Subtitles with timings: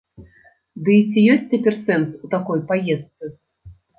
[0.87, 3.25] Дый ці ёсць цяпер сэнс у такой паездцы?